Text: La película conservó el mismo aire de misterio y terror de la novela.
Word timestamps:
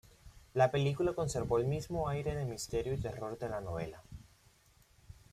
La 0.55 0.71
película 0.71 1.13
conservó 1.13 1.59
el 1.59 1.67
mismo 1.67 2.09
aire 2.09 2.33
de 2.33 2.45
misterio 2.47 2.91
y 2.95 2.97
terror 2.97 3.37
de 3.37 3.49
la 3.49 3.61
novela. 3.61 4.01